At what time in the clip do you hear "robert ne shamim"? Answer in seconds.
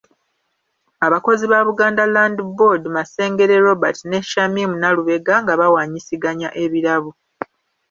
3.67-4.71